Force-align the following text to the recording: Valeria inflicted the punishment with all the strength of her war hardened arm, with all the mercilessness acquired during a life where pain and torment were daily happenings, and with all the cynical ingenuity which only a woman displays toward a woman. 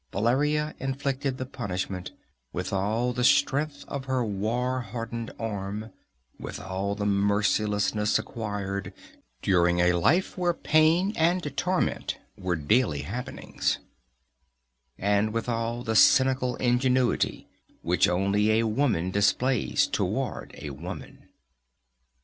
Valeria 0.11 0.73
inflicted 0.79 1.37
the 1.37 1.45
punishment 1.45 2.09
with 2.51 2.73
all 2.73 3.13
the 3.13 3.23
strength 3.23 3.85
of 3.87 4.05
her 4.05 4.25
war 4.25 4.79
hardened 4.81 5.29
arm, 5.37 5.91
with 6.39 6.59
all 6.59 6.95
the 6.95 7.05
mercilessness 7.05 8.17
acquired 8.17 8.95
during 9.43 9.79
a 9.79 9.93
life 9.93 10.35
where 10.35 10.55
pain 10.55 11.13
and 11.15 11.55
torment 11.55 12.17
were 12.35 12.55
daily 12.55 13.03
happenings, 13.03 13.77
and 14.97 15.33
with 15.33 15.47
all 15.47 15.83
the 15.83 15.95
cynical 15.95 16.55
ingenuity 16.55 17.47
which 17.83 18.07
only 18.07 18.53
a 18.59 18.65
woman 18.65 19.11
displays 19.11 19.85
toward 19.85 20.51
a 20.57 20.71
woman. 20.71 21.29